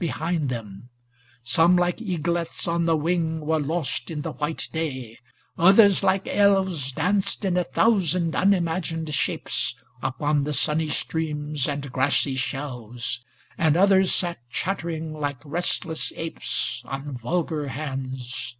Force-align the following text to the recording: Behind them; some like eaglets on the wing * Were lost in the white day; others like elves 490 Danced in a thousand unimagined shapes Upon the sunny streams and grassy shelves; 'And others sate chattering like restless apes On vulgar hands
Behind 0.00 0.48
them; 0.48 0.88
some 1.44 1.76
like 1.76 2.00
eaglets 2.02 2.66
on 2.66 2.84
the 2.84 2.96
wing 2.96 3.38
* 3.40 3.46
Were 3.46 3.60
lost 3.60 4.10
in 4.10 4.22
the 4.22 4.32
white 4.32 4.68
day; 4.72 5.20
others 5.56 6.02
like 6.02 6.26
elves 6.26 6.90
490 6.90 6.94
Danced 6.96 7.44
in 7.44 7.56
a 7.56 7.62
thousand 7.62 8.34
unimagined 8.34 9.14
shapes 9.14 9.76
Upon 10.02 10.42
the 10.42 10.52
sunny 10.52 10.88
streams 10.88 11.68
and 11.68 11.92
grassy 11.92 12.34
shelves; 12.34 13.24
'And 13.56 13.76
others 13.76 14.12
sate 14.12 14.38
chattering 14.50 15.12
like 15.12 15.38
restless 15.44 16.12
apes 16.16 16.82
On 16.86 17.16
vulgar 17.16 17.68
hands 17.68 18.56